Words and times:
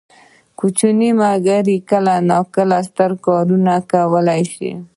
کوچني 0.59 1.09
ملګري 1.21 1.77
هم 1.79 1.85
کله 2.15 2.37
کله 2.55 2.77
ستر 2.87 3.11
کارونه 3.25 3.73
کولی 3.91 4.41
شي. 4.53 4.71